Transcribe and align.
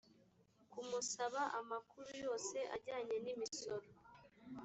kumusaba 0.71 1.41
amakuru 1.59 2.09
yose 2.25 2.57
ajyanye 2.75 3.15
n 3.23 3.27
imisoro 3.33 3.87